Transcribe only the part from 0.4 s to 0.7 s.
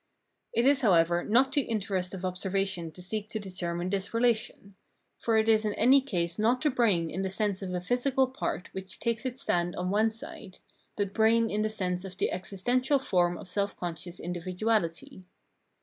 It